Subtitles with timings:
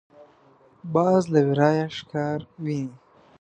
[0.93, 2.95] باز له ورايه ښکار ویني